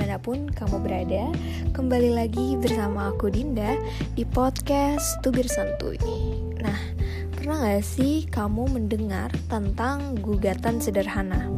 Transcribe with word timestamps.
di 0.00 0.08
mana 0.08 0.16
pun 0.16 0.48
kamu 0.48 0.80
berada 0.80 1.28
Kembali 1.76 2.16
lagi 2.16 2.56
bersama 2.56 3.12
aku 3.12 3.28
Dinda 3.28 3.76
di 4.16 4.24
podcast 4.24 5.20
Tubir 5.20 5.44
Santuy 5.44 6.00
Nah, 6.56 6.80
pernah 7.36 7.68
gak 7.68 7.84
sih 7.84 8.24
kamu 8.32 8.80
mendengar 8.80 9.28
tentang 9.52 10.16
gugatan 10.16 10.80
sederhana? 10.80 11.52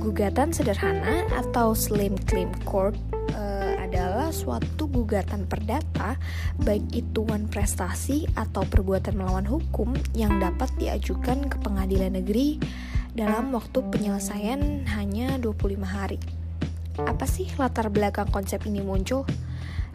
Gugatan 0.00 0.56
sederhana 0.56 1.28
atau 1.36 1.76
Slim 1.76 2.16
Claim 2.24 2.48
Court 2.64 2.96
uh, 3.36 3.76
adalah 3.76 4.32
suatu 4.32 4.88
gugatan 4.88 5.44
perdata 5.44 6.16
baik 6.64 6.88
itu 6.96 7.28
one 7.28 7.44
prestasi 7.44 8.24
atau 8.40 8.64
perbuatan 8.64 9.20
melawan 9.20 9.44
hukum 9.44 9.92
yang 10.16 10.40
dapat 10.40 10.72
diajukan 10.80 11.44
ke 11.44 11.60
pengadilan 11.60 12.16
negeri 12.16 12.56
dalam 13.12 13.52
waktu 13.52 13.84
penyelesaian 13.84 14.88
hanya 14.96 15.36
25 15.36 15.76
hari. 15.84 16.37
Apa 17.06 17.30
sih 17.30 17.46
latar 17.60 17.92
belakang 17.94 18.26
konsep 18.34 18.66
ini 18.66 18.82
muncul? 18.82 19.22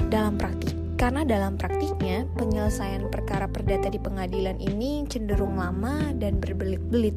Dalam 0.08 0.40
praktik, 0.40 0.76
karena 0.96 1.28
dalam 1.28 1.60
praktiknya 1.60 2.24
penyelesaian 2.40 3.12
perkara 3.12 3.52
perdata 3.52 3.92
di 3.92 4.00
pengadilan 4.00 4.56
ini 4.64 5.04
cenderung 5.12 5.60
lama 5.60 6.16
dan 6.16 6.40
berbelit-belit. 6.40 7.16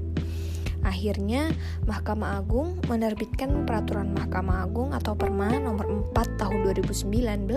Akhirnya, 0.86 1.50
Mahkamah 1.82 2.38
Agung 2.38 2.78
menerbitkan 2.86 3.66
Peraturan 3.66 4.14
Mahkamah 4.14 4.70
Agung 4.70 4.94
atau 4.94 5.18
Perma 5.18 5.50
nomor 5.58 5.82
4 6.14 6.38
tahun 6.38 6.62
2019 6.62 7.50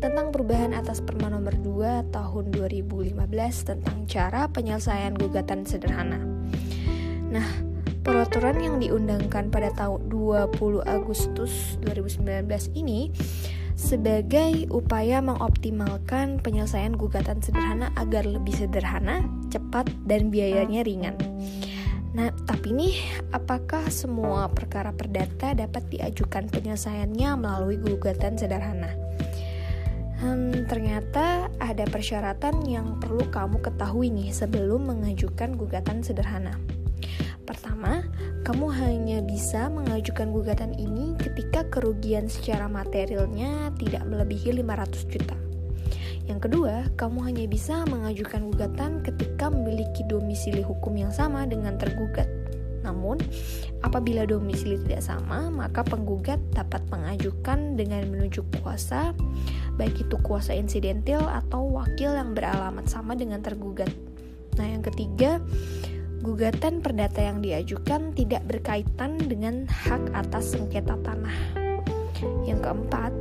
tentang 0.00 0.32
perubahan 0.32 0.72
atas 0.72 1.04
Perma 1.04 1.28
nomor 1.28 1.52
2 1.52 2.16
tahun 2.16 2.44
2015 2.56 3.12
tentang 3.60 3.96
cara 4.08 4.48
penyelesaian 4.48 5.12
gugatan 5.20 5.68
sederhana. 5.68 6.16
Nah, 7.28 7.75
peraturan 8.06 8.62
yang 8.62 8.78
diundangkan 8.78 9.50
pada 9.50 9.74
tahun 9.74 10.06
20 10.06 10.54
Agustus 10.86 11.74
2019 11.82 12.46
ini 12.78 13.10
sebagai 13.74 14.70
upaya 14.70 15.18
mengoptimalkan 15.18 16.38
penyelesaian 16.38 16.94
gugatan 16.94 17.42
sederhana 17.42 17.90
agar 17.98 18.22
lebih 18.22 18.54
sederhana, 18.54 19.26
cepat, 19.50 19.90
dan 20.06 20.30
biayanya 20.30 20.86
ringan. 20.86 21.18
Nah, 22.14 22.30
tapi 22.46 22.72
nih, 22.72 22.96
apakah 23.34 23.90
semua 23.90 24.48
perkara 24.54 24.94
perdata 24.94 25.52
dapat 25.52 25.90
diajukan 25.90 26.46
penyelesaiannya 26.48 27.30
melalui 27.36 27.76
gugatan 27.76 28.38
sederhana? 28.38 28.94
Hmm, 30.22 30.64
ternyata 30.64 31.52
ada 31.60 31.84
persyaratan 31.84 32.64
yang 32.64 33.02
perlu 33.02 33.28
kamu 33.28 33.60
ketahui 33.60 34.08
nih 34.08 34.32
sebelum 34.32 34.88
mengajukan 34.88 35.58
gugatan 35.60 36.00
sederhana. 36.00 36.56
Pertama, 37.56 38.04
kamu 38.44 38.68
hanya 38.68 39.18
bisa 39.24 39.72
mengajukan 39.72 40.28
gugatan 40.28 40.76
ini 40.76 41.16
ketika 41.16 41.64
kerugian 41.72 42.28
secara 42.28 42.68
materialnya 42.68 43.72
tidak 43.80 44.04
melebihi 44.04 44.60
500 44.60 45.08
juta. 45.08 45.32
Yang 46.28 46.40
kedua, 46.44 46.84
kamu 47.00 47.18
hanya 47.24 47.48
bisa 47.48 47.88
mengajukan 47.88 48.52
gugatan 48.52 49.00
ketika 49.00 49.48
memiliki 49.48 50.04
domisili 50.04 50.60
hukum 50.60 51.00
yang 51.00 51.08
sama 51.08 51.48
dengan 51.48 51.80
tergugat. 51.80 52.28
Namun, 52.84 53.16
apabila 53.80 54.28
domisili 54.28 54.76
tidak 54.84 55.00
sama, 55.08 55.48
maka 55.48 55.80
penggugat 55.80 56.36
dapat 56.52 56.84
mengajukan 56.92 57.72
dengan 57.72 58.04
menunjuk 58.12 58.44
kuasa, 58.60 59.16
baik 59.80 59.96
itu 60.04 60.20
kuasa 60.20 60.52
insidentil 60.52 61.24
atau 61.24 61.72
wakil 61.72 62.12
yang 62.12 62.36
beralamat 62.36 62.84
sama 62.84 63.16
dengan 63.16 63.40
tergugat. 63.40 63.88
Nah, 64.60 64.66
yang 64.68 64.84
ketiga, 64.84 65.40
gugatan 66.26 66.82
perdata 66.82 67.22
yang 67.22 67.38
diajukan 67.38 68.10
tidak 68.18 68.42
berkaitan 68.50 69.14
dengan 69.14 69.70
hak 69.70 70.10
atas 70.10 70.58
sengketa 70.58 70.98
tanah. 71.06 71.38
Yang 72.42 72.66
keempat, 72.66 73.12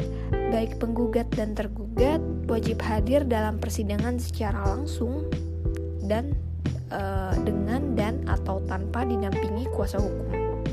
baik 0.50 0.82
penggugat 0.82 1.30
dan 1.38 1.54
tergugat 1.54 2.18
wajib 2.50 2.82
hadir 2.82 3.22
dalam 3.30 3.62
persidangan 3.62 4.18
secara 4.18 4.58
langsung 4.66 5.30
dan 6.02 6.34
e, 6.90 7.02
dengan 7.46 7.94
dan 7.94 8.26
atau 8.26 8.58
tanpa 8.66 9.06
dinampingi 9.06 9.70
kuasa 9.70 10.02
hukum. 10.02 10.66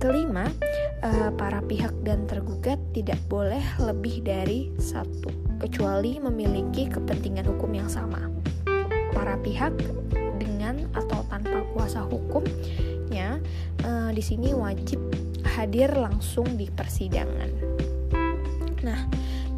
Kelima, 0.00 0.48
e, 1.04 1.10
para 1.36 1.60
pihak 1.68 1.92
dan 2.00 2.24
tergugat 2.24 2.80
tidak 2.96 3.20
boleh 3.28 3.60
lebih 3.76 4.24
dari 4.24 4.72
satu, 4.80 5.28
kecuali 5.60 6.16
memiliki 6.16 6.88
kepentingan 6.88 7.44
hukum 7.44 7.76
yang 7.76 7.92
sama. 7.92 8.32
Para 9.12 9.36
pihak 9.44 9.76
hukumnya 12.32 13.36
uh, 13.84 14.08
di 14.08 14.24
sini 14.24 14.56
wajib 14.56 14.98
hadir 15.44 15.92
langsung 15.92 16.56
di 16.56 16.72
persidangan. 16.72 17.50
Nah, 18.80 19.00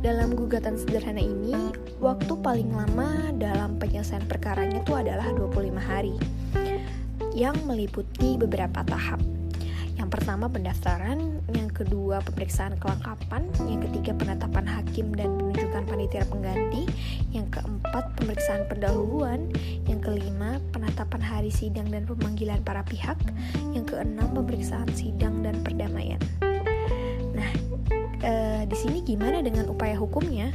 dalam 0.02 0.34
gugatan 0.34 0.76
sederhana 0.76 1.22
ini, 1.22 1.72
waktu 2.02 2.34
paling 2.42 2.74
lama 2.74 3.32
dalam 3.38 3.78
penyelesaian 3.78 4.26
perkaranya 4.26 4.82
itu 4.82 4.92
adalah 4.92 5.30
25 5.32 5.78
hari 5.80 6.18
yang 7.32 7.56
meliputi 7.64 8.36
beberapa 8.36 8.84
tahap. 8.84 9.33
Yang 9.94 10.08
pertama 10.10 10.50
pendaftaran, 10.50 11.38
yang 11.54 11.70
kedua 11.70 12.18
pemeriksaan 12.26 12.74
kelengkapan, 12.82 13.46
yang 13.70 13.80
ketiga 13.90 14.12
penetapan 14.18 14.66
hakim 14.66 15.14
dan 15.14 15.30
penunjukan 15.38 15.82
panitia 15.86 16.26
pengganti, 16.26 16.82
yang 17.30 17.46
keempat 17.50 18.10
pemeriksaan 18.18 18.66
pendahuluan, 18.66 19.50
yang 19.86 20.02
kelima 20.02 20.58
penetapan 20.74 21.22
hari 21.22 21.50
sidang 21.54 21.86
dan 21.94 22.02
pemanggilan 22.10 22.58
para 22.66 22.82
pihak, 22.82 23.16
yang 23.70 23.86
keenam 23.86 24.26
pemeriksaan 24.34 24.90
sidang 24.98 25.46
dan 25.46 25.62
perdamaian. 25.62 26.18
Nah, 27.34 27.50
e, 28.18 28.32
di 28.66 28.76
sini 28.78 28.98
gimana 29.06 29.46
dengan 29.46 29.70
upaya 29.70 29.94
hukumnya? 29.94 30.50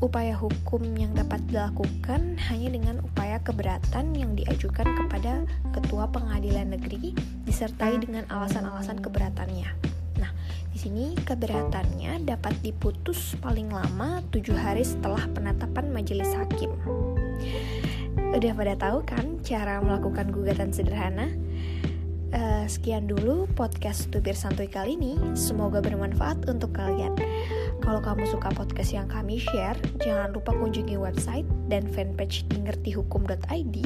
Upaya 0.00 0.32
hukum 0.32 0.80
yang 0.96 1.12
dapat 1.12 1.44
dilakukan 1.52 2.40
hanya 2.48 2.68
dengan 2.72 3.04
upaya 3.04 3.36
keberatan 3.44 4.16
yang 4.16 4.32
diajukan 4.32 4.88
kepada 4.96 5.44
ketua 5.76 6.08
pengadilan 6.08 6.72
negeri 6.72 7.12
disertai 7.44 8.00
dengan 8.00 8.24
alasan-alasan 8.32 9.04
keberatannya. 9.04 9.68
Nah, 10.16 10.32
di 10.72 10.78
sini 10.80 11.12
keberatannya 11.20 12.24
dapat 12.24 12.56
diputus 12.64 13.36
paling 13.44 13.68
lama 13.68 14.24
tujuh 14.32 14.56
hari 14.56 14.88
setelah 14.88 15.20
penetapan 15.36 15.92
majelis 15.92 16.32
hakim. 16.32 16.72
Udah 18.32 18.56
pada 18.56 18.74
tahu 18.80 19.04
kan 19.04 19.44
cara 19.44 19.84
melakukan 19.84 20.32
gugatan 20.32 20.72
sederhana? 20.72 21.28
Uh, 22.30 22.64
sekian 22.70 23.04
dulu 23.04 23.50
podcast 23.52 24.08
Tubir 24.08 24.38
Santuy 24.38 24.64
kali 24.64 24.96
ini. 24.96 25.20
Semoga 25.36 25.84
bermanfaat 25.84 26.48
untuk 26.48 26.72
kalian. 26.72 27.12
Kalau 27.80 28.00
kamu 28.04 28.28
suka 28.28 28.52
podcast 28.52 28.92
yang 28.92 29.08
kami 29.08 29.40
share, 29.40 29.76
jangan 30.04 30.36
lupa 30.36 30.52
kunjungi 30.52 31.00
website 31.00 31.48
dan 31.72 31.88
fanpage 31.88 32.44
di 32.52 32.60
ngertihukum.id 32.60 33.76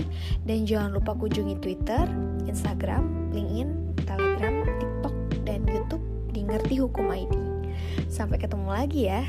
dan 0.44 0.58
jangan 0.66 0.98
lupa 0.98 1.14
kunjungi 1.14 1.62
Twitter, 1.62 2.02
Instagram, 2.50 3.30
LinkedIn, 3.30 3.70
Telegram, 4.02 4.66
TikTok, 4.66 5.16
dan 5.46 5.62
YouTube 5.70 6.04
di 6.34 6.42
Ngerti 6.42 6.74
Hukum 6.82 7.06
ID. 7.06 7.34
Sampai 8.10 8.42
ketemu 8.42 8.68
lagi 8.68 9.06
ya. 9.06 9.22